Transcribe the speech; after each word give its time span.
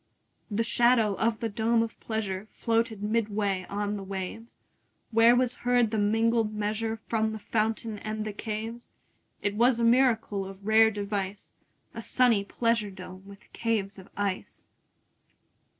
30 0.49 0.55
The 0.55 0.63
shadow 0.63 1.13
of 1.13 1.41
the 1.41 1.47
dome 1.47 1.83
of 1.83 1.99
pleasure 1.99 2.47
Floated 2.53 3.03
midway 3.03 3.67
on 3.69 3.97
the 3.97 4.03
waves; 4.03 4.55
Where 5.11 5.35
was 5.35 5.53
heard 5.61 5.91
the 5.91 5.99
mingled 5.99 6.55
measure 6.55 6.99
From 7.07 7.33
the 7.33 7.37
fountain 7.37 7.99
and 7.99 8.25
the 8.25 8.33
caves. 8.33 8.89
It 9.43 9.53
was 9.53 9.79
a 9.79 9.83
miracle 9.83 10.43
of 10.43 10.65
rare 10.65 10.89
device, 10.89 11.53
35 11.93 11.99
A 11.99 12.03
sunny 12.03 12.43
pleasure 12.43 12.89
dome 12.89 13.21
with 13.27 13.53
caves 13.53 13.99
of 13.99 14.09
ice! 14.17 14.71